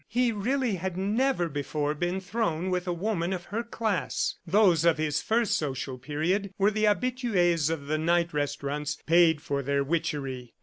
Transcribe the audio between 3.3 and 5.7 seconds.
of her class. Those of his first